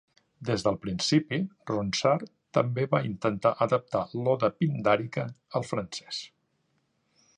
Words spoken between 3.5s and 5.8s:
adaptar l'oda pindàrica al